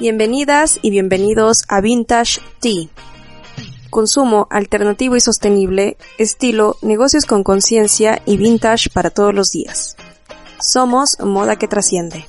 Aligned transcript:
Bienvenidas 0.00 0.78
y 0.80 0.90
bienvenidos 0.90 1.64
a 1.68 1.80
Vintage 1.80 2.40
Tea. 2.60 2.88
Consumo 3.90 4.46
alternativo 4.48 5.16
y 5.16 5.20
sostenible, 5.20 5.96
estilo, 6.18 6.76
negocios 6.82 7.26
con 7.26 7.42
conciencia 7.42 8.22
y 8.24 8.36
vintage 8.36 8.90
para 8.90 9.10
todos 9.10 9.34
los 9.34 9.50
días. 9.50 9.96
Somos 10.60 11.18
moda 11.18 11.56
que 11.56 11.66
trasciende. 11.66 12.24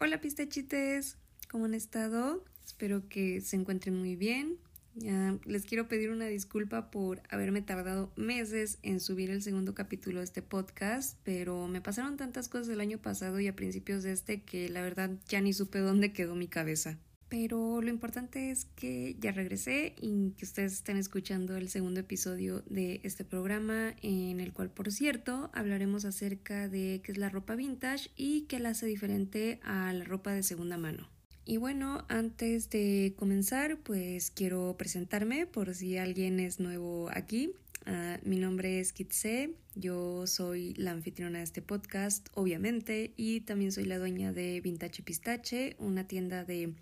Hola 0.00 0.20
pistachites, 0.20 1.18
¿cómo 1.48 1.66
han 1.66 1.74
estado? 1.74 2.42
Espero 2.66 3.08
que 3.08 3.40
se 3.42 3.54
encuentren 3.54 3.96
muy 3.96 4.16
bien. 4.16 4.58
Ya 4.94 5.38
les 5.44 5.64
quiero 5.64 5.88
pedir 5.88 6.10
una 6.10 6.26
disculpa 6.26 6.90
por 6.90 7.22
haberme 7.30 7.62
tardado 7.62 8.12
meses 8.16 8.78
en 8.82 9.00
subir 9.00 9.30
el 9.30 9.42
segundo 9.42 9.74
capítulo 9.74 10.18
de 10.18 10.24
este 10.24 10.42
podcast, 10.42 11.18
pero 11.24 11.66
me 11.66 11.80
pasaron 11.80 12.16
tantas 12.16 12.48
cosas 12.48 12.68
el 12.68 12.80
año 12.80 12.98
pasado 12.98 13.40
y 13.40 13.48
a 13.48 13.56
principios 13.56 14.02
de 14.02 14.12
este 14.12 14.42
que 14.42 14.68
la 14.68 14.82
verdad 14.82 15.10
ya 15.28 15.40
ni 15.40 15.52
supe 15.52 15.78
dónde 15.78 16.12
quedó 16.12 16.34
mi 16.34 16.46
cabeza. 16.46 16.98
Pero 17.32 17.80
lo 17.80 17.88
importante 17.88 18.50
es 18.50 18.66
que 18.76 19.16
ya 19.18 19.32
regresé 19.32 19.94
y 19.98 20.32
que 20.32 20.44
ustedes 20.44 20.74
estén 20.74 20.98
escuchando 20.98 21.56
el 21.56 21.70
segundo 21.70 22.00
episodio 22.00 22.62
de 22.66 23.00
este 23.04 23.24
programa, 23.24 23.94
en 24.02 24.38
el 24.38 24.52
cual, 24.52 24.68
por 24.68 24.92
cierto, 24.92 25.50
hablaremos 25.54 26.04
acerca 26.04 26.68
de 26.68 27.00
qué 27.02 27.12
es 27.12 27.16
la 27.16 27.30
ropa 27.30 27.54
vintage 27.54 28.10
y 28.16 28.42
qué 28.42 28.58
la 28.58 28.68
hace 28.68 28.84
diferente 28.84 29.60
a 29.62 29.94
la 29.94 30.04
ropa 30.04 30.32
de 30.32 30.42
segunda 30.42 30.76
mano. 30.76 31.11
Y 31.44 31.56
bueno, 31.56 32.04
antes 32.08 32.70
de 32.70 33.14
comenzar, 33.18 33.76
pues 33.78 34.30
quiero 34.30 34.76
presentarme 34.78 35.46
por 35.46 35.74
si 35.74 35.96
alguien 35.98 36.38
es 36.38 36.60
nuevo 36.60 37.10
aquí. 37.12 37.50
Ah, 37.84 38.20
mi 38.22 38.38
nombre 38.38 38.78
es 38.78 38.92
Kitse, 38.92 39.50
yo 39.74 40.28
soy 40.28 40.72
la 40.74 40.92
anfitriona 40.92 41.38
de 41.38 41.44
este 41.44 41.60
podcast, 41.60 42.28
obviamente, 42.34 43.12
y 43.16 43.40
también 43.40 43.72
soy 43.72 43.86
la 43.86 43.98
dueña 43.98 44.32
de 44.32 44.60
Vintage 44.60 45.02
Pistache, 45.02 45.74
una 45.80 46.06
tienda 46.06 46.44
de 46.44 46.74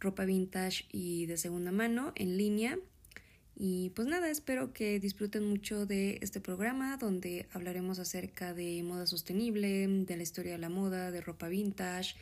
ropa 0.00 0.24
vintage 0.24 0.86
y 0.90 1.26
de 1.26 1.36
segunda 1.36 1.70
mano 1.70 2.12
en 2.16 2.36
línea. 2.36 2.76
Y 3.54 3.90
pues 3.90 4.08
nada, 4.08 4.30
espero 4.30 4.72
que 4.72 4.98
disfruten 4.98 5.48
mucho 5.48 5.86
de 5.86 6.18
este 6.22 6.40
programa 6.40 6.96
donde 6.96 7.46
hablaremos 7.52 8.00
acerca 8.00 8.52
de 8.52 8.82
moda 8.82 9.06
sostenible, 9.06 9.86
de 9.86 10.16
la 10.16 10.22
historia 10.24 10.52
de 10.52 10.58
la 10.58 10.68
moda, 10.68 11.12
de 11.12 11.20
ropa 11.20 11.48
vintage 11.48 12.16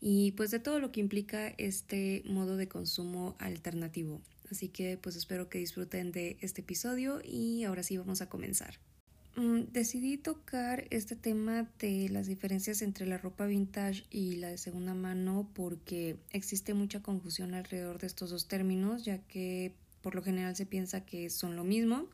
y 0.00 0.32
pues 0.32 0.50
de 0.50 0.60
todo 0.60 0.80
lo 0.80 0.92
que 0.92 1.00
implica 1.00 1.48
este 1.58 2.22
modo 2.26 2.56
de 2.56 2.68
consumo 2.68 3.36
alternativo. 3.38 4.20
Así 4.50 4.68
que 4.68 4.98
pues 4.98 5.16
espero 5.16 5.48
que 5.48 5.58
disfruten 5.58 6.10
de 6.12 6.36
este 6.40 6.62
episodio 6.62 7.20
y 7.24 7.64
ahora 7.64 7.82
sí 7.82 7.96
vamos 7.96 8.20
a 8.20 8.28
comenzar. 8.28 8.78
Mm, 9.36 9.72
decidí 9.72 10.16
tocar 10.16 10.88
este 10.90 11.14
tema 11.14 11.70
de 11.78 12.08
las 12.08 12.26
diferencias 12.26 12.82
entre 12.82 13.06
la 13.06 13.16
ropa 13.16 13.46
vintage 13.46 14.04
y 14.10 14.36
la 14.36 14.48
de 14.48 14.58
segunda 14.58 14.94
mano 14.94 15.48
porque 15.54 16.16
existe 16.30 16.74
mucha 16.74 17.00
confusión 17.00 17.54
alrededor 17.54 17.98
de 17.98 18.08
estos 18.08 18.30
dos 18.30 18.48
términos 18.48 19.04
ya 19.04 19.18
que 19.18 19.72
por 20.02 20.16
lo 20.16 20.22
general 20.22 20.56
se 20.56 20.66
piensa 20.66 21.04
que 21.04 21.30
son 21.30 21.54
lo 21.54 21.62
mismo 21.62 22.08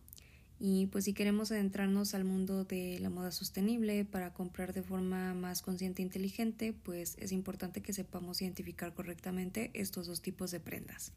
y 0.59 0.87
pues 0.87 1.05
si 1.05 1.13
queremos 1.13 1.53
adentrarnos 1.53 2.15
al 2.15 2.25
mundo 2.25 2.65
de 2.65 2.99
la 3.01 3.11
moda 3.11 3.31
sostenible 3.31 4.05
para 4.05 4.33
comprar 4.33 4.73
de 4.73 4.83
forma 4.83 5.35
más 5.35 5.63
consciente 5.63 6.03
e 6.03 6.07
inteligente, 6.07 6.73
pues 6.73 7.17
es 7.19 7.33
importante 7.33 7.83
que 7.83 7.93
sepamos 7.93 8.41
identificar 8.41 8.95
correctamente 8.95 9.71
estos 9.75 10.07
dos 10.07 10.23
tipos 10.23 10.51
de 10.51 10.61
prendas. 10.61 11.13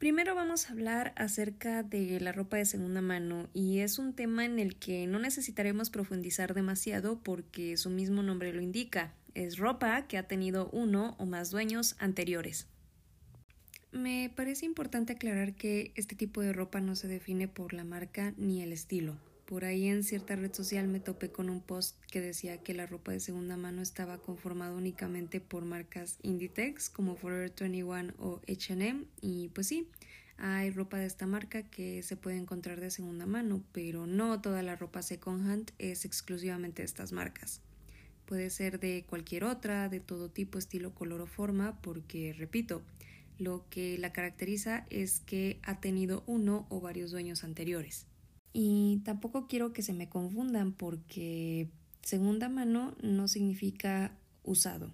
Primero 0.00 0.34
vamos 0.34 0.66
a 0.66 0.72
hablar 0.72 1.12
acerca 1.14 1.82
de 1.82 2.18
la 2.20 2.32
ropa 2.32 2.56
de 2.56 2.64
segunda 2.64 3.02
mano 3.02 3.50
y 3.52 3.80
es 3.80 3.98
un 3.98 4.14
tema 4.14 4.46
en 4.46 4.58
el 4.58 4.76
que 4.76 5.06
no 5.06 5.18
necesitaremos 5.18 5.90
profundizar 5.90 6.54
demasiado 6.54 7.20
porque 7.22 7.76
su 7.76 7.90
mismo 7.90 8.22
nombre 8.22 8.54
lo 8.54 8.62
indica. 8.62 9.12
Es 9.34 9.58
ropa 9.58 10.06
que 10.08 10.16
ha 10.16 10.26
tenido 10.26 10.70
uno 10.72 11.16
o 11.18 11.26
más 11.26 11.50
dueños 11.50 11.96
anteriores. 11.98 12.69
Me 13.92 14.30
parece 14.36 14.66
importante 14.66 15.14
aclarar 15.14 15.54
que 15.54 15.90
este 15.96 16.14
tipo 16.14 16.40
de 16.42 16.52
ropa 16.52 16.80
no 16.80 16.94
se 16.94 17.08
define 17.08 17.48
por 17.48 17.72
la 17.72 17.82
marca 17.82 18.32
ni 18.36 18.62
el 18.62 18.72
estilo. 18.72 19.16
Por 19.46 19.64
ahí 19.64 19.88
en 19.88 20.04
cierta 20.04 20.36
red 20.36 20.54
social 20.54 20.86
me 20.86 21.00
topé 21.00 21.32
con 21.32 21.50
un 21.50 21.60
post 21.60 21.96
que 22.04 22.20
decía 22.20 22.58
que 22.58 22.72
la 22.72 22.86
ropa 22.86 23.10
de 23.10 23.18
segunda 23.18 23.56
mano 23.56 23.82
estaba 23.82 24.18
conformada 24.18 24.76
únicamente 24.76 25.40
por 25.40 25.64
marcas 25.64 26.18
Inditex 26.22 26.88
como 26.88 27.16
Forever 27.16 27.52
21 27.58 28.14
o 28.20 28.40
H&M 28.48 29.06
y 29.20 29.48
pues 29.48 29.66
sí, 29.66 29.88
hay 30.38 30.70
ropa 30.70 30.98
de 30.98 31.06
esta 31.06 31.26
marca 31.26 31.64
que 31.64 32.04
se 32.04 32.16
puede 32.16 32.36
encontrar 32.36 32.78
de 32.80 32.92
segunda 32.92 33.26
mano, 33.26 33.60
pero 33.72 34.06
no 34.06 34.40
toda 34.40 34.62
la 34.62 34.76
ropa 34.76 35.02
second 35.02 35.50
hand 35.50 35.72
es 35.78 36.04
exclusivamente 36.04 36.82
de 36.82 36.86
estas 36.86 37.10
marcas. 37.10 37.60
Puede 38.24 38.50
ser 38.50 38.78
de 38.78 39.04
cualquier 39.08 39.42
otra, 39.42 39.88
de 39.88 39.98
todo 39.98 40.30
tipo, 40.30 40.60
estilo, 40.60 40.94
color 40.94 41.22
o 41.22 41.26
forma, 41.26 41.80
porque 41.82 42.32
repito, 42.32 42.82
lo 43.40 43.64
que 43.70 43.98
la 43.98 44.12
caracteriza 44.12 44.86
es 44.90 45.20
que 45.20 45.58
ha 45.62 45.80
tenido 45.80 46.22
uno 46.26 46.66
o 46.68 46.80
varios 46.80 47.10
dueños 47.10 47.42
anteriores. 47.42 48.06
Y 48.52 49.00
tampoco 49.04 49.46
quiero 49.46 49.72
que 49.72 49.82
se 49.82 49.92
me 49.92 50.08
confundan 50.08 50.72
porque 50.72 51.68
segunda 52.02 52.48
mano 52.48 52.94
no 53.02 53.28
significa 53.28 54.12
usado. 54.44 54.92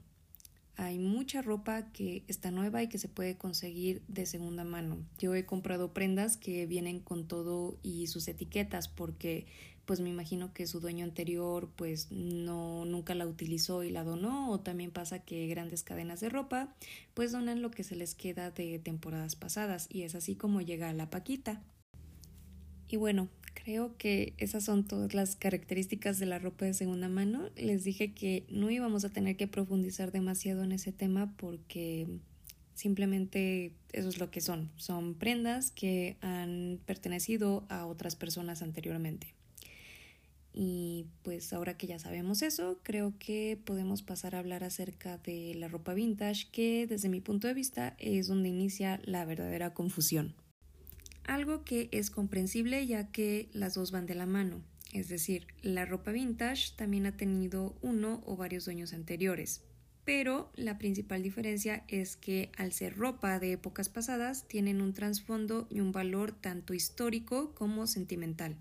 Hay 0.79 0.99
mucha 0.99 1.41
ropa 1.41 1.91
que 1.93 2.23
está 2.29 2.51
nueva 2.51 2.83
y 2.83 2.89
que 2.89 2.99
se 2.99 3.09
puede 3.09 3.37
conseguir 3.39 4.03
de 4.09 4.27
segunda 4.27 4.63
mano. 4.63 4.99
Yo 5.19 5.35
he 5.35 5.47
comprado 5.47 5.95
prendas 5.95 6.37
que 6.37 6.67
vienen 6.67 7.01
con 7.01 7.27
todo 7.27 7.79
y 7.83 8.09
sus 8.09 8.29
etiquetas 8.29 8.87
porque 8.87 9.47
pues 9.87 10.01
me 10.01 10.11
imagino 10.11 10.53
que 10.53 10.67
su 10.67 10.81
dueño 10.81 11.05
anterior 11.05 11.71
pues 11.77 12.11
no 12.11 12.85
nunca 12.85 13.15
la 13.15 13.27
utilizó 13.27 13.85
y 13.85 13.91
la 13.91 14.05
donó 14.05 14.51
o 14.51 14.61
también 14.61 14.91
pasa 14.91 15.21
que 15.21 15.47
grandes 15.47 15.85
cadenas 15.85 16.21
de 16.21 16.29
ropa 16.29 16.75
pues 17.15 17.33
donan 17.33 17.63
lo 17.63 17.71
que 17.71 17.85
se 17.85 17.97
les 17.97 18.15
queda 18.15 18.51
de 18.51 18.79
temporadas 18.81 19.37
pasadas 19.37 19.87
y 19.89 20.03
es 20.03 20.15
así 20.15 20.35
como 20.35 20.61
llega 20.61 20.93
la 20.93 21.09
paquita. 21.09 21.63
Y 22.89 22.97
bueno, 22.97 23.29
creo 23.55 23.97
que 23.97 24.35
esas 24.39 24.65
son 24.65 24.87
todas 24.87 25.15
las 25.15 25.35
características 25.35 26.19
de 26.19 26.27
la 26.27 26.39
ropa 26.39 26.67
de 26.67 26.75
segunda 26.75 27.09
mano. 27.09 27.51
Les 27.57 27.83
dije 27.85 28.13
que 28.13 28.45
no 28.49 28.71
íbamos 28.71 29.05
a 29.05 29.11
tener 29.11 29.37
que 29.37 29.49
profundizar 29.49 30.13
demasiado 30.13 30.63
en 30.63 30.73
ese 30.73 30.93
tema 30.93 31.33
porque 31.37 32.07
simplemente 32.75 33.73
eso 33.93 34.09
es 34.09 34.19
lo 34.19 34.31
que 34.31 34.41
son. 34.41 34.71
Son 34.77 35.15
prendas 35.15 35.71
que 35.71 36.17
han 36.21 36.79
pertenecido 36.87 37.65
a 37.69 37.87
otras 37.87 38.15
personas 38.15 38.63
anteriormente. 38.63 39.35
Y 40.59 41.05
pues 41.23 41.53
ahora 41.53 41.77
que 41.77 41.87
ya 41.87 41.99
sabemos 41.99 42.41
eso, 42.41 42.81
creo 42.83 43.13
que 43.19 43.61
podemos 43.63 44.01
pasar 44.03 44.35
a 44.35 44.39
hablar 44.39 44.65
acerca 44.65 45.19
de 45.19 45.55
la 45.55 45.69
ropa 45.69 45.93
vintage, 45.93 46.49
que 46.51 46.87
desde 46.87 47.11
mi 47.11 47.21
punto 47.21 47.47
de 47.47 47.53
vista 47.53 47.95
es 47.99 48.29
donde 48.29 48.49
inicia 48.49 48.99
la 49.05 49.27
verdadera 49.27 49.75
confusión. 49.75 50.35
Algo 51.25 51.63
que 51.63 51.91
es 51.93 52.09
comprensible 52.09 52.87
ya 52.87 53.13
que 53.13 53.51
las 53.53 53.75
dos 53.75 53.91
van 53.91 54.07
de 54.07 54.15
la 54.15 54.25
mano, 54.25 54.63
es 54.95 55.11
decir, 55.11 55.47
la 55.61 55.85
ropa 55.85 56.11
vintage 56.11 56.73
también 56.75 57.05
ha 57.05 57.19
tenido 57.19 57.77
uno 57.83 58.23
o 58.25 58.37
varios 58.37 58.65
dueños 58.65 58.95
anteriores, 58.95 59.61
pero 60.07 60.51
la 60.55 60.79
principal 60.79 61.23
diferencia 61.23 61.85
es 61.89 62.17
que 62.17 62.51
al 62.57 62.73
ser 62.73 62.97
ropa 62.97 63.39
de 63.41 63.53
épocas 63.53 63.91
pasadas 63.91 64.49
tienen 64.49 64.81
un 64.81 64.95
trasfondo 64.95 65.67
y 65.69 65.81
un 65.81 65.93
valor 65.93 66.33
tanto 66.33 66.73
histórico 66.73 67.53
como 67.55 67.87
sentimental. 67.87 68.57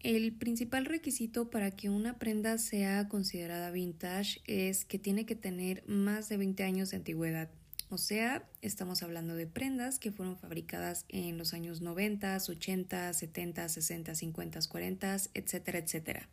El 0.00 0.32
principal 0.32 0.84
requisito 0.84 1.50
para 1.50 1.70
que 1.70 1.88
una 1.88 2.18
prenda 2.18 2.58
sea 2.58 3.08
considerada 3.08 3.70
vintage 3.70 4.40
es 4.46 4.84
que 4.84 4.98
tiene 4.98 5.26
que 5.26 5.34
tener 5.34 5.82
más 5.88 6.28
de 6.28 6.36
20 6.36 6.62
años 6.64 6.90
de 6.90 6.98
antigüedad. 6.98 7.48
O 7.88 7.98
sea, 7.98 8.44
estamos 8.62 9.02
hablando 9.02 9.36
de 9.36 9.46
prendas 9.46 9.98
que 9.98 10.10
fueron 10.10 10.36
fabricadas 10.36 11.04
en 11.08 11.38
los 11.38 11.54
años 11.54 11.80
90, 11.80 12.36
80, 12.36 13.12
70, 13.12 13.68
60, 13.68 14.14
50, 14.14 14.60
40, 14.68 15.16
etcétera, 15.34 15.78
etcétera. 15.78 16.28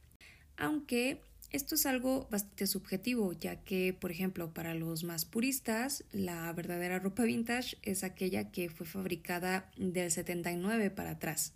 Aunque 0.57 1.21
esto 1.51 1.75
es 1.75 1.85
algo 1.85 2.27
bastante 2.31 2.65
subjetivo, 2.65 3.33
ya 3.33 3.57
que, 3.57 3.93
por 3.93 4.09
ejemplo, 4.09 4.51
para 4.51 4.73
los 4.73 5.03
más 5.03 5.25
puristas, 5.25 6.03
la 6.11 6.51
verdadera 6.53 6.97
ropa 6.97 7.23
vintage 7.23 7.77
es 7.83 8.03
aquella 8.03 8.49
que 8.51 8.69
fue 8.69 8.87
fabricada 8.87 9.71
del 9.77 10.09
79 10.09 10.89
para 10.89 11.11
atrás. 11.11 11.53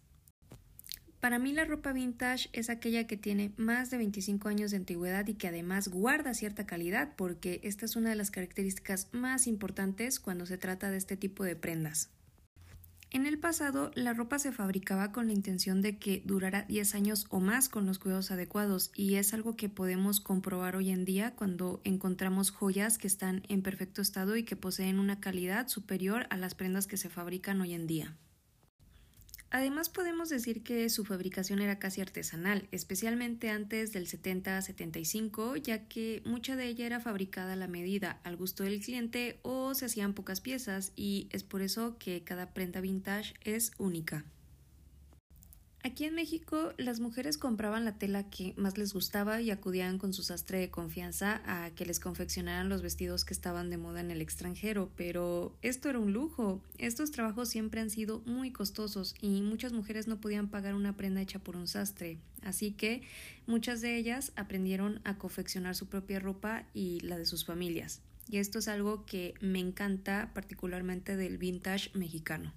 Para 1.19 1.39
mí 1.39 1.51
la 1.51 1.65
ropa 1.65 1.93
vintage 1.93 2.49
es 2.53 2.69
aquella 2.69 3.07
que 3.07 3.17
tiene 3.17 3.51
más 3.57 3.89
de 3.89 3.97
25 3.97 4.49
años 4.49 4.71
de 4.71 4.77
antigüedad 4.77 5.27
y 5.27 5.33
que 5.33 5.47
además 5.47 5.87
guarda 5.87 6.35
cierta 6.35 6.67
calidad 6.67 7.13
porque 7.15 7.59
esta 7.63 7.85
es 7.85 7.95
una 7.95 8.11
de 8.11 8.15
las 8.15 8.29
características 8.29 9.09
más 9.13 9.47
importantes 9.47 10.19
cuando 10.19 10.45
se 10.45 10.59
trata 10.59 10.91
de 10.91 10.97
este 10.97 11.17
tipo 11.17 11.43
de 11.43 11.55
prendas. 11.55 12.11
En 13.09 13.25
el 13.25 13.39
pasado, 13.39 13.89
la 13.95 14.13
ropa 14.13 14.37
se 14.37 14.51
fabricaba 14.51 15.11
con 15.13 15.27
la 15.27 15.33
intención 15.33 15.81
de 15.81 15.97
que 15.97 16.21
durara 16.25 16.63
10 16.63 16.93
años 16.93 17.25
o 17.29 17.39
más 17.39 17.69
con 17.69 17.85
los 17.85 17.99
cuidados 17.99 18.31
adecuados 18.31 18.91
y 18.95 19.15
es 19.15 19.33
algo 19.33 19.55
que 19.55 19.69
podemos 19.69 20.19
comprobar 20.19 20.75
hoy 20.75 20.91
en 20.91 21.05
día 21.05 21.33
cuando 21.33 21.81
encontramos 21.85 22.51
joyas 22.51 22.97
que 22.97 23.07
están 23.07 23.43
en 23.47 23.63
perfecto 23.63 24.01
estado 24.01 24.35
y 24.35 24.43
que 24.43 24.57
poseen 24.57 24.99
una 24.99 25.21
calidad 25.21 25.69
superior 25.69 26.27
a 26.29 26.37
las 26.37 26.53
prendas 26.53 26.85
que 26.85 26.97
se 26.97 27.09
fabrican 27.09 27.61
hoy 27.61 27.73
en 27.73 27.87
día. 27.87 28.17
Además 29.49 29.89
podemos 29.89 30.29
decir 30.29 30.61
que 30.61 30.89
su 30.89 31.05
fabricación 31.05 31.61
era 31.61 31.79
casi 31.79 32.01
artesanal, 32.01 32.67
especialmente 32.71 33.49
antes 33.49 33.94
del 33.94 34.07
70-75, 34.07 35.61
ya 35.61 35.88
que 35.88 36.21
mucha 36.25 36.55
de 36.55 36.65
ella 36.65 36.85
era 36.85 36.99
fabricada 36.99 37.53
a 37.53 37.55
la 37.55 37.67
medida, 37.67 38.19
al 38.23 38.35
gusto 38.35 38.63
del 38.63 38.81
cliente 38.81 39.39
o 39.44 39.73
se 39.73 39.85
hacían 39.85 40.13
pocas 40.13 40.41
piezas 40.41 40.91
y 40.95 41.27
es 41.31 41.44
por 41.44 41.61
eso 41.61 41.97
que 41.97 42.23
cada 42.23 42.53
prenda 42.53 42.81
vintage 42.81 43.35
es 43.44 43.71
única. 43.77 44.25
Aquí 45.83 46.06
en 46.06 46.15
México 46.15 46.74
las 46.77 47.00
mujeres 47.00 47.38
compraban 47.38 47.85
la 47.85 47.97
tela 47.97 48.29
que 48.29 48.53
más 48.57 48.77
les 48.77 48.94
gustaba 48.94 49.41
y 49.41 49.51
acudían 49.51 50.00
con 50.00 50.13
su 50.13 50.24
sastre 50.24 50.59
de 50.59 50.69
confianza 50.69 51.41
a 51.45 51.69
que 51.71 51.85
les 51.85 52.00
confeccionaran 52.00 52.68
los 52.68 52.81
vestidos 52.81 53.24
que 53.24 53.33
estaban 53.33 53.69
de 53.69 53.77
moda 53.77 54.01
en 54.01 54.12
el 54.12 54.21
extranjero, 54.21 54.91
pero 54.97 55.56
esto 55.62 55.89
era 55.89 56.00
un 56.00 56.13
lujo. 56.13 56.62
Estos 56.77 57.12
trabajos 57.12 57.50
siempre 57.50 57.79
han 57.79 57.89
sido 57.89 58.21
muy 58.25 58.51
costosos 58.51 59.15
y 59.21 59.41
muchas 59.41 59.71
mujeres 59.71 60.07
no 60.07 60.19
podían 60.19 60.50
pagar 60.50 60.74
una 60.74 60.97
prenda 60.97 61.21
hecha 61.21 61.39
por 61.39 61.56
un 61.56 61.68
sastre, 61.68 62.18
así 62.41 62.71
que 62.71 63.03
muchas 63.45 63.80
de 63.80 63.95
ellas 63.95 64.33
aprendieron 64.35 65.00
a 65.06 65.18
confeccionar 65.18 65.75
su 65.75 65.88
propia 65.88 66.19
ropa 66.19 66.65
y 66.73 67.00
la 67.01 67.18
de 67.18 67.25
sus 67.25 67.45
familias. 67.45 68.01
Y 68.30 68.38
esto 68.38 68.59
es 68.59 68.68
algo 68.68 69.06
que 69.06 69.35
me 69.39 69.59
encanta 69.59 70.31
particularmente 70.33 71.15
del 71.15 71.38
vintage 71.38 71.91
mexicano. 71.94 72.51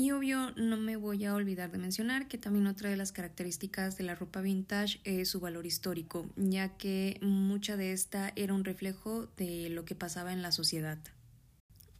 Y 0.00 0.12
obvio, 0.12 0.52
no 0.56 0.78
me 0.78 0.96
voy 0.96 1.26
a 1.26 1.34
olvidar 1.34 1.70
de 1.70 1.76
mencionar 1.76 2.26
que 2.26 2.38
también 2.38 2.66
otra 2.66 2.88
de 2.88 2.96
las 2.96 3.12
características 3.12 3.98
de 3.98 4.04
la 4.04 4.14
ropa 4.14 4.40
vintage 4.40 4.98
es 5.04 5.28
su 5.28 5.40
valor 5.40 5.66
histórico, 5.66 6.26
ya 6.36 6.78
que 6.78 7.18
mucha 7.20 7.76
de 7.76 7.92
esta 7.92 8.32
era 8.34 8.54
un 8.54 8.64
reflejo 8.64 9.26
de 9.36 9.68
lo 9.68 9.84
que 9.84 9.94
pasaba 9.94 10.32
en 10.32 10.40
la 10.40 10.52
sociedad. 10.52 10.96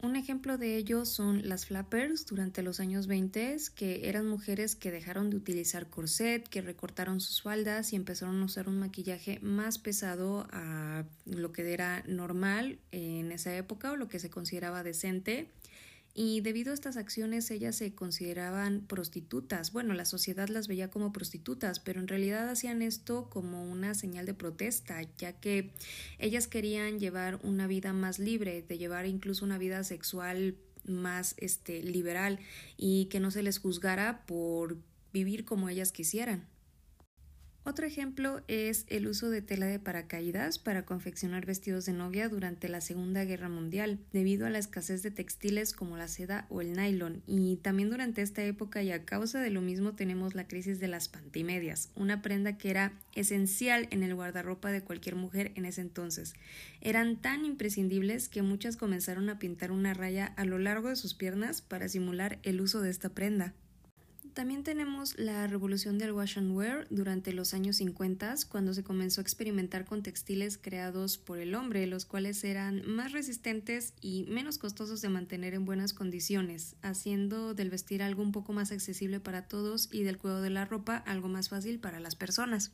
Un 0.00 0.16
ejemplo 0.16 0.56
de 0.56 0.78
ello 0.78 1.04
son 1.04 1.46
las 1.46 1.66
flappers 1.66 2.24
durante 2.24 2.62
los 2.62 2.80
años 2.80 3.06
20, 3.06 3.58
que 3.74 4.08
eran 4.08 4.26
mujeres 4.26 4.76
que 4.76 4.90
dejaron 4.90 5.28
de 5.28 5.36
utilizar 5.36 5.90
corset, 5.90 6.48
que 6.48 6.62
recortaron 6.62 7.20
sus 7.20 7.42
faldas 7.42 7.92
y 7.92 7.96
empezaron 7.96 8.40
a 8.40 8.46
usar 8.46 8.66
un 8.66 8.78
maquillaje 8.78 9.40
más 9.42 9.78
pesado 9.78 10.48
a 10.52 11.04
lo 11.26 11.52
que 11.52 11.70
era 11.70 12.02
normal 12.08 12.78
en 12.92 13.30
esa 13.30 13.54
época 13.54 13.92
o 13.92 13.96
lo 13.96 14.08
que 14.08 14.20
se 14.20 14.30
consideraba 14.30 14.82
decente 14.82 15.48
y 16.14 16.40
debido 16.40 16.72
a 16.72 16.74
estas 16.74 16.96
acciones 16.96 17.50
ellas 17.50 17.76
se 17.76 17.94
consideraban 17.94 18.80
prostitutas. 18.86 19.72
Bueno, 19.72 19.94
la 19.94 20.04
sociedad 20.04 20.48
las 20.48 20.66
veía 20.66 20.90
como 20.90 21.12
prostitutas, 21.12 21.80
pero 21.80 22.00
en 22.00 22.08
realidad 22.08 22.48
hacían 22.48 22.82
esto 22.82 23.30
como 23.30 23.62
una 23.62 23.94
señal 23.94 24.26
de 24.26 24.34
protesta, 24.34 25.00
ya 25.18 25.32
que 25.32 25.70
ellas 26.18 26.48
querían 26.48 26.98
llevar 26.98 27.38
una 27.42 27.66
vida 27.66 27.92
más 27.92 28.18
libre, 28.18 28.62
de 28.62 28.78
llevar 28.78 29.06
incluso 29.06 29.44
una 29.44 29.58
vida 29.58 29.84
sexual 29.84 30.56
más 30.84 31.34
este 31.38 31.82
liberal 31.82 32.38
y 32.76 33.06
que 33.06 33.20
no 33.20 33.30
se 33.30 33.42
les 33.42 33.58
juzgara 33.58 34.26
por 34.26 34.78
vivir 35.12 35.44
como 35.44 35.68
ellas 35.68 35.92
quisieran. 35.92 36.46
Otro 37.62 37.86
ejemplo 37.86 38.40
es 38.48 38.86
el 38.88 39.06
uso 39.06 39.28
de 39.28 39.42
tela 39.42 39.66
de 39.66 39.78
paracaídas 39.78 40.58
para 40.58 40.86
confeccionar 40.86 41.44
vestidos 41.44 41.84
de 41.84 41.92
novia 41.92 42.30
durante 42.30 42.70
la 42.70 42.80
Segunda 42.80 43.24
Guerra 43.24 43.50
Mundial, 43.50 43.98
debido 44.14 44.46
a 44.46 44.50
la 44.50 44.58
escasez 44.58 45.02
de 45.02 45.10
textiles 45.10 45.74
como 45.74 45.98
la 45.98 46.08
seda 46.08 46.46
o 46.48 46.62
el 46.62 46.72
nylon. 46.72 47.22
Y 47.26 47.56
también 47.56 47.90
durante 47.90 48.22
esta 48.22 48.42
época 48.42 48.82
y 48.82 48.90
a 48.92 49.04
causa 49.04 49.42
de 49.42 49.50
lo 49.50 49.60
mismo 49.60 49.92
tenemos 49.92 50.34
la 50.34 50.48
crisis 50.48 50.80
de 50.80 50.88
las 50.88 51.08
pantimedias, 51.08 51.90
una 51.94 52.22
prenda 52.22 52.56
que 52.56 52.70
era 52.70 52.94
esencial 53.14 53.88
en 53.90 54.02
el 54.04 54.14
guardarropa 54.14 54.72
de 54.72 54.80
cualquier 54.80 55.16
mujer 55.16 55.52
en 55.54 55.66
ese 55.66 55.82
entonces. 55.82 56.32
Eran 56.80 57.20
tan 57.20 57.44
imprescindibles 57.44 58.30
que 58.30 58.40
muchas 58.40 58.78
comenzaron 58.78 59.28
a 59.28 59.38
pintar 59.38 59.70
una 59.70 59.92
raya 59.92 60.32
a 60.36 60.46
lo 60.46 60.58
largo 60.58 60.88
de 60.88 60.96
sus 60.96 61.12
piernas 61.12 61.60
para 61.60 61.90
simular 61.90 62.38
el 62.42 62.62
uso 62.62 62.80
de 62.80 62.88
esta 62.88 63.10
prenda. 63.10 63.52
También 64.34 64.62
tenemos 64.62 65.18
la 65.18 65.48
revolución 65.48 65.98
del 65.98 66.12
wash 66.12 66.38
and 66.38 66.56
wear 66.56 66.86
durante 66.88 67.32
los 67.32 67.52
años 67.52 67.76
50, 67.76 68.34
cuando 68.48 68.74
se 68.74 68.84
comenzó 68.84 69.20
a 69.20 69.22
experimentar 69.22 69.84
con 69.84 70.04
textiles 70.04 70.56
creados 70.56 71.18
por 71.18 71.38
el 71.38 71.54
hombre, 71.56 71.86
los 71.88 72.04
cuales 72.04 72.44
eran 72.44 72.88
más 72.88 73.10
resistentes 73.10 73.92
y 74.00 74.26
menos 74.28 74.58
costosos 74.58 75.00
de 75.02 75.08
mantener 75.08 75.54
en 75.54 75.64
buenas 75.64 75.92
condiciones, 75.92 76.76
haciendo 76.80 77.54
del 77.54 77.70
vestir 77.70 78.04
algo 78.04 78.22
un 78.22 78.30
poco 78.30 78.52
más 78.52 78.70
accesible 78.70 79.18
para 79.18 79.48
todos 79.48 79.88
y 79.90 80.04
del 80.04 80.18
cuidado 80.18 80.42
de 80.42 80.50
la 80.50 80.64
ropa 80.64 80.96
algo 80.96 81.28
más 81.28 81.48
fácil 81.48 81.80
para 81.80 81.98
las 81.98 82.14
personas. 82.14 82.72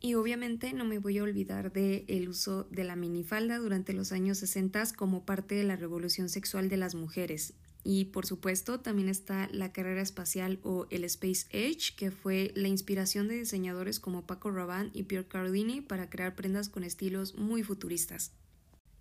Y 0.00 0.14
obviamente 0.14 0.72
no 0.74 0.84
me 0.84 1.00
voy 1.00 1.18
a 1.18 1.24
olvidar 1.24 1.72
del 1.72 2.04
el 2.06 2.28
uso 2.28 2.68
de 2.70 2.84
la 2.84 2.94
minifalda 2.94 3.58
durante 3.58 3.94
los 3.94 4.12
años 4.12 4.38
60 4.38 4.94
como 4.96 5.24
parte 5.24 5.56
de 5.56 5.64
la 5.64 5.74
revolución 5.74 6.28
sexual 6.28 6.68
de 6.68 6.76
las 6.76 6.94
mujeres. 6.94 7.54
Y 7.84 8.06
por 8.06 8.26
supuesto 8.26 8.80
también 8.80 9.08
está 9.08 9.48
la 9.52 9.72
carrera 9.72 10.02
espacial 10.02 10.58
o 10.62 10.86
el 10.90 11.04
Space 11.04 11.46
Age, 11.52 11.94
que 11.96 12.10
fue 12.10 12.52
la 12.54 12.68
inspiración 12.68 13.28
de 13.28 13.38
diseñadores 13.38 14.00
como 14.00 14.26
Paco 14.26 14.50
Rabanne 14.50 14.90
y 14.92 15.04
Pierre 15.04 15.28
Cardini 15.28 15.80
para 15.80 16.10
crear 16.10 16.34
prendas 16.34 16.68
con 16.68 16.84
estilos 16.84 17.36
muy 17.36 17.62
futuristas. 17.62 18.32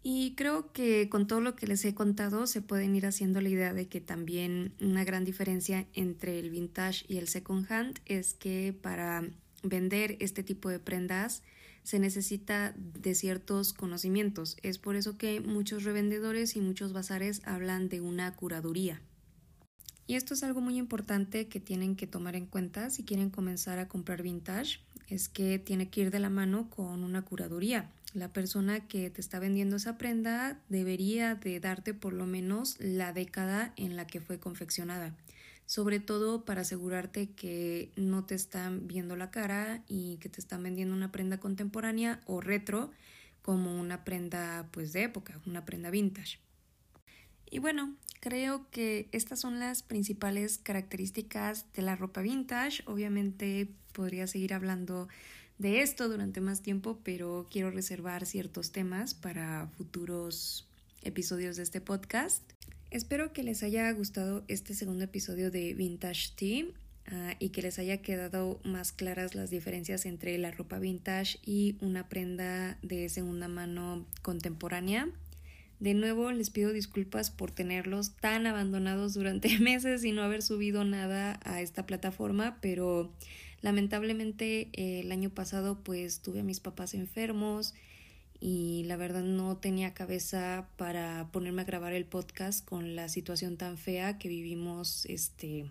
Y 0.04 0.36
creo 0.36 0.72
que 0.72 1.10
con 1.10 1.28
todo 1.28 1.42
lo 1.42 1.56
que 1.56 1.68
les 1.68 1.84
he 1.84 1.94
contado 1.94 2.48
se 2.48 2.62
pueden 2.62 2.96
ir 2.96 3.06
haciendo 3.06 3.42
la 3.42 3.50
idea 3.50 3.74
de 3.74 3.88
que 3.88 4.00
también 4.00 4.74
una 4.80 5.04
gran 5.04 5.26
diferencia 5.26 5.86
entre 5.94 6.40
el 6.40 6.50
vintage 6.50 7.04
y 7.10 7.18
el 7.18 7.28
second 7.28 7.70
hand 7.70 8.00
es 8.06 8.34
que 8.34 8.74
para 8.80 9.28
vender 9.64 10.16
este 10.22 10.44
tipo 10.44 10.70
de 10.70 10.80
prendas 10.80 11.44
se 11.88 12.00
necesita 12.00 12.74
de 12.76 13.16
ciertos 13.16 13.72
conocimientos. 13.72 14.58
Es 14.62 14.78
por 14.78 14.98
eso 14.98 15.18
que 15.18 15.40
muchos 15.40 15.86
revendedores 15.86 16.58
y 16.58 16.60
muchos 16.60 16.92
bazares 16.92 17.42
hablan 17.46 17.88
de 17.88 18.02
una 18.02 18.36
curaduría. 18.36 19.00
Y 20.06 20.16
esto 20.16 20.34
es 20.34 20.44
algo 20.44 20.60
muy 20.60 20.78
importante 20.78 21.48
que 21.48 21.62
tienen 21.62 21.96
que 21.96 22.06
tomar 22.06 22.36
en 22.36 22.46
cuenta 22.46 22.90
si 22.90 23.06
quieren 23.06 23.30
comenzar 23.30 23.80
a 23.80 23.88
comprar 23.88 24.22
vintage, 24.22 24.82
es 25.08 25.30
que 25.30 25.60
tiene 25.60 25.90
que 25.90 26.02
ir 26.02 26.12
de 26.12 26.20
la 26.20 26.30
mano 26.30 26.70
con 26.70 27.06
una 27.06 27.22
curaduría. 27.22 27.90
La 28.14 28.34
persona 28.34 28.86
que 28.86 29.10
te 29.10 29.22
está 29.22 29.40
vendiendo 29.40 29.78
esa 29.78 29.98
prenda 29.98 30.60
debería 30.68 31.36
de 31.36 31.58
darte 31.62 31.94
por 31.94 32.12
lo 32.12 32.26
menos 32.26 32.76
la 32.82 33.14
década 33.14 33.72
en 33.78 33.96
la 33.96 34.06
que 34.08 34.20
fue 34.20 34.40
confeccionada 34.40 35.16
sobre 35.68 36.00
todo 36.00 36.46
para 36.46 36.62
asegurarte 36.62 37.30
que 37.32 37.92
no 37.98 38.26
te 38.26 38.36
están 38.36 38.88
viendo 38.88 39.16
la 39.16 39.30
cara 39.32 39.84
y 39.88 40.18
que 40.18 40.30
te 40.30 40.40
están 40.40 40.64
vendiendo 40.64 40.96
una 40.96 41.12
prenda 41.12 41.40
contemporánea 41.40 42.22
o 42.26 42.42
retro 42.42 42.90
como 43.42 43.80
una 43.80 44.04
prenda 44.06 44.70
pues 44.72 44.94
de 44.94 45.04
época, 45.04 45.40
una 45.46 45.66
prenda 45.66 45.90
vintage. 45.90 46.40
Y 47.50 47.60
bueno, 47.60 47.96
creo 48.22 48.66
que 48.72 49.10
estas 49.12 49.42
son 49.42 49.60
las 49.60 49.84
principales 49.84 50.58
características 50.58 51.72
de 51.74 51.82
la 51.82 51.98
ropa 51.98 52.22
vintage. 52.22 52.84
Obviamente 52.86 53.70
podría 53.92 54.26
seguir 54.26 54.54
hablando 54.54 55.10
de 55.58 55.82
esto 55.82 56.08
durante 56.08 56.40
más 56.40 56.62
tiempo, 56.62 57.00
pero 57.04 57.48
quiero 57.52 57.72
reservar 57.72 58.26
ciertos 58.26 58.72
temas 58.72 59.14
para 59.14 59.68
futuros 59.78 60.66
episodios 61.04 61.58
de 61.58 61.64
este 61.64 61.82
podcast. 61.82 62.42
Espero 62.90 63.34
que 63.34 63.44
les 63.44 63.64
haya 63.64 63.92
gustado 63.92 64.46
este 64.48 64.74
segundo 64.74 65.04
episodio 65.04 65.52
de 65.52 65.74
Vintage 65.74 66.30
Tea 66.38 66.66
ah, 67.08 67.36
y 67.38 67.50
que 67.50 67.62
les 67.62 67.80
haya 67.80 68.02
quedado 68.02 68.62
más 68.64 68.94
claras 68.94 69.36
las 69.36 69.50
diferencias 69.50 70.06
entre 70.06 70.38
la 70.38 70.52
ropa 70.52 70.80
vintage 70.80 71.38
y 71.46 71.76
una 71.82 72.08
prenda 72.08 72.78
de 72.82 73.10
segunda 73.10 73.50
mano 73.50 74.06
contemporánea. 74.22 75.10
De 75.82 75.96
nuevo 75.96 76.32
les 76.32 76.50
pido 76.50 76.72
disculpas 76.72 77.30
por 77.30 77.52
tenerlos 77.52 78.16
tan 78.16 78.48
abandonados 78.48 79.14
durante 79.14 79.60
meses 79.60 80.06
y 80.06 80.14
no 80.14 80.24
haber 80.24 80.42
subido 80.42 80.86
nada 80.86 81.42
a 81.44 81.62
esta 81.62 81.86
plataforma, 81.86 82.58
pero 82.62 83.12
lamentablemente 83.62 84.70
el 84.72 85.12
año 85.12 85.30
pasado 85.30 85.84
pues 85.84 86.22
tuve 86.22 86.40
a 86.40 86.44
mis 86.44 86.62
papás 86.62 86.94
enfermos 86.94 87.74
y 88.40 88.84
la 88.86 88.98
verdad 88.98 89.24
no 89.24 89.58
tenía 89.58 89.94
cabeza 89.94 90.68
para 90.78 91.30
ponerme 91.32 91.64
a 91.64 91.66
grabar 91.66 91.94
el 91.94 92.06
podcast 92.06 92.64
con 92.66 92.96
la 92.96 93.10
situación 93.10 93.58
tan 93.58 93.78
fea 93.78 94.18
que 94.18 94.30
vivimos 94.30 95.06
este 95.06 95.66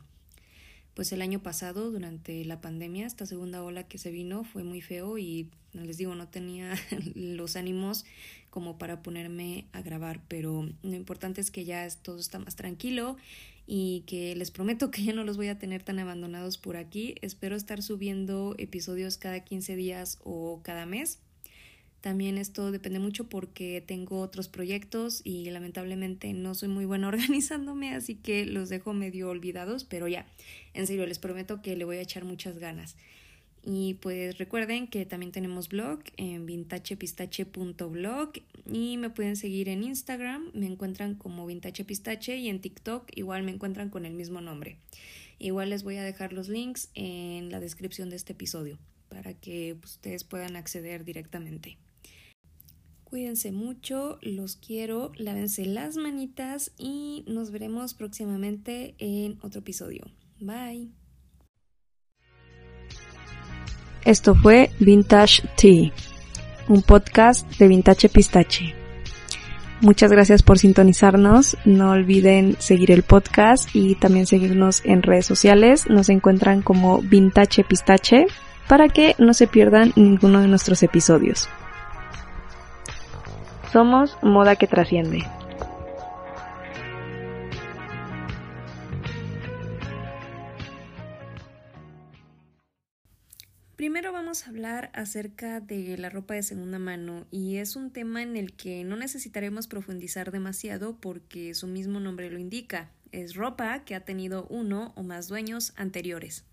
pues 0.94 1.12
el 1.12 1.20
año 1.20 1.42
pasado 1.42 1.90
durante 1.90 2.42
la 2.46 2.62
pandemia, 2.62 3.06
esta 3.06 3.26
segunda 3.26 3.62
ola 3.62 3.82
que 3.82 3.98
se 3.98 4.10
vino 4.10 4.44
fue 4.44 4.64
muy 4.64 4.80
feo 4.80 5.18
y 5.18 5.50
les 5.74 5.98
digo, 5.98 6.14
no 6.14 6.28
tenía 6.28 6.74
los 7.14 7.56
ánimos 7.56 8.06
como 8.48 8.78
para 8.78 9.02
ponerme 9.02 9.66
a 9.72 9.82
grabar, 9.82 10.22
pero 10.26 10.66
lo 10.82 10.94
importante 10.94 11.42
es 11.42 11.50
que 11.50 11.66
ya 11.66 11.86
todo 12.02 12.18
está 12.18 12.38
más 12.38 12.56
tranquilo 12.56 13.18
y 13.66 14.04
que 14.06 14.34
les 14.36 14.50
prometo 14.50 14.90
que 14.90 15.04
ya 15.04 15.12
no 15.12 15.22
los 15.22 15.36
voy 15.36 15.48
a 15.48 15.58
tener 15.58 15.82
tan 15.82 15.98
abandonados 15.98 16.56
por 16.56 16.78
aquí. 16.78 17.16
Espero 17.20 17.56
estar 17.56 17.82
subiendo 17.82 18.54
episodios 18.56 19.18
cada 19.18 19.40
15 19.40 19.76
días 19.76 20.18
o 20.24 20.60
cada 20.62 20.86
mes 20.86 21.18
también 22.00 22.38
esto 22.38 22.70
depende 22.70 22.98
mucho 22.98 23.28
porque 23.28 23.82
tengo 23.84 24.20
otros 24.20 24.48
proyectos 24.48 25.22
y 25.24 25.50
lamentablemente 25.50 26.32
no 26.32 26.54
soy 26.54 26.68
muy 26.68 26.84
buena 26.84 27.08
organizándome, 27.08 27.94
así 27.94 28.14
que 28.14 28.46
los 28.46 28.68
dejo 28.68 28.92
medio 28.92 29.28
olvidados, 29.28 29.84
pero 29.84 30.08
ya, 30.08 30.26
en 30.74 30.86
serio, 30.86 31.06
les 31.06 31.18
prometo 31.18 31.62
que 31.62 31.76
le 31.76 31.84
voy 31.84 31.96
a 31.96 32.02
echar 32.02 32.24
muchas 32.24 32.58
ganas. 32.58 32.96
Y 33.68 33.94
pues 33.94 34.38
recuerden 34.38 34.86
que 34.86 35.04
también 35.06 35.32
tenemos 35.32 35.68
blog 35.68 35.98
en 36.16 36.46
vintachepistache.blog 36.46 38.32
y 38.72 38.96
me 38.96 39.10
pueden 39.10 39.34
seguir 39.34 39.68
en 39.68 39.82
Instagram, 39.82 40.52
me 40.54 40.66
encuentran 40.66 41.16
como 41.16 41.46
vintachepistache 41.46 42.36
y 42.36 42.48
en 42.48 42.60
TikTok 42.60 43.10
igual 43.16 43.42
me 43.42 43.50
encuentran 43.50 43.90
con 43.90 44.06
el 44.06 44.14
mismo 44.14 44.40
nombre. 44.40 44.76
Igual 45.40 45.70
les 45.70 45.82
voy 45.82 45.96
a 45.96 46.04
dejar 46.04 46.32
los 46.32 46.48
links 46.48 46.90
en 46.94 47.50
la 47.50 47.58
descripción 47.58 48.08
de 48.08 48.14
este 48.14 48.34
episodio 48.34 48.78
para 49.08 49.34
que 49.34 49.76
ustedes 49.82 50.22
puedan 50.22 50.54
acceder 50.54 51.04
directamente. 51.04 51.76
Cuídense 53.08 53.52
mucho, 53.52 54.18
los 54.20 54.56
quiero, 54.56 55.12
lávense 55.16 55.64
las 55.64 55.96
manitas 55.96 56.72
y 56.76 57.24
nos 57.28 57.52
veremos 57.52 57.94
próximamente 57.94 58.96
en 58.98 59.38
otro 59.42 59.60
episodio. 59.60 60.06
Bye. 60.40 60.90
Esto 64.04 64.34
fue 64.34 64.70
Vintage 64.80 65.48
Tea, 65.56 65.92
un 66.68 66.82
podcast 66.82 67.48
de 67.58 67.68
Vintage 67.68 68.08
Pistache. 68.08 68.74
Muchas 69.80 70.10
gracias 70.10 70.42
por 70.42 70.58
sintonizarnos. 70.58 71.56
No 71.64 71.92
olviden 71.92 72.56
seguir 72.58 72.90
el 72.90 73.04
podcast 73.04 73.68
y 73.72 73.94
también 73.94 74.26
seguirnos 74.26 74.82
en 74.84 75.04
redes 75.04 75.26
sociales. 75.26 75.88
Nos 75.88 76.08
encuentran 76.08 76.60
como 76.60 77.02
Vintage 77.02 77.62
Pistache 77.62 78.26
para 78.68 78.88
que 78.88 79.14
no 79.18 79.32
se 79.32 79.46
pierdan 79.46 79.92
ninguno 79.94 80.40
de 80.40 80.48
nuestros 80.48 80.82
episodios. 80.82 81.48
Somos 83.72 84.16
Moda 84.22 84.56
que 84.56 84.66
Trasciende. 84.66 85.24
Primero 93.74 94.12
vamos 94.12 94.46
a 94.46 94.50
hablar 94.50 94.90
acerca 94.94 95.60
de 95.60 95.98
la 95.98 96.10
ropa 96.10 96.34
de 96.34 96.42
segunda 96.42 96.78
mano 96.78 97.26
y 97.30 97.56
es 97.56 97.76
un 97.76 97.90
tema 97.90 98.22
en 98.22 98.36
el 98.36 98.54
que 98.54 98.84
no 98.84 98.96
necesitaremos 98.96 99.66
profundizar 99.66 100.30
demasiado 100.30 100.96
porque 101.00 101.52
su 101.54 101.66
mismo 101.66 102.00
nombre 102.00 102.30
lo 102.30 102.38
indica. 102.38 102.90
Es 103.12 103.34
ropa 103.34 103.84
que 103.84 103.94
ha 103.94 104.04
tenido 104.04 104.46
uno 104.48 104.92
o 104.96 105.02
más 105.02 105.28
dueños 105.28 105.72
anteriores. 105.76 106.44